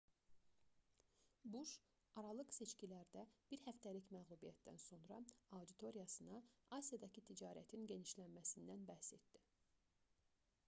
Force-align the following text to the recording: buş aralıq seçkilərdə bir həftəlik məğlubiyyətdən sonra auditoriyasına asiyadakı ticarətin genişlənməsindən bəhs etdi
buş 1.55 1.71
aralıq 2.21 2.53
seçkilərdə 2.55 3.25
bir 3.51 3.59
həftəlik 3.65 4.07
məğlubiyyətdən 4.15 4.79
sonra 4.85 5.19
auditoriyasına 5.57 6.39
asiyadakı 6.79 7.23
ticarətin 7.29 7.85
genişlənməsindən 7.93 8.89
bəhs 8.89 9.13
etdi 9.19 9.43